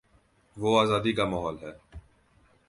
[0.57, 1.71] وہ آزادی کا ماحول ہے۔